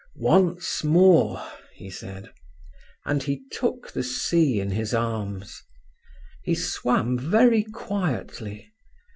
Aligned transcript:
"Once 0.15 0.83
more," 0.83 1.39
he 1.75 1.87
said, 1.87 2.31
and 3.05 3.21
he 3.21 3.43
took 3.51 3.91
the 3.91 4.01
sea 4.01 4.59
in 4.59 4.71
his 4.71 4.95
arms. 4.95 5.61
He 6.41 6.55
swam 6.55 7.19
very 7.19 7.61
quietly. 7.65 8.71